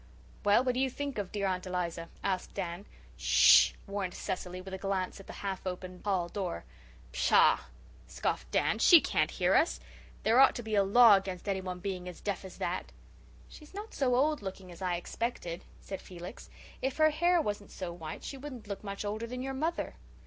[0.43, 2.79] "Well, and what do you think of dear Aunt Eliza?" asked Dan.
[2.79, 6.63] "S s s sh," warned Cecily, with a glance at the half open hall door.
[7.11, 7.59] "Pshaw,"
[8.07, 9.79] scoffed Dan, "she can't hear us.
[10.23, 12.91] There ought to be a law against anyone being as deaf as that."
[13.47, 16.49] "She's not so old looking as I expected," said Felix.
[16.81, 19.97] "If her hair wasn't so white she wouldn't look much older than your mother."